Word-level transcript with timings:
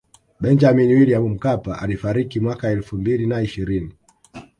Benjamini 0.39 0.93
Williamu 0.93 1.29
Mkapa 1.29 1.79
alifariki 1.79 2.39
mwaka 2.39 2.69
elfu 2.69 2.95
mbili 2.97 3.27
na 3.27 3.41
ishirini 3.41 3.93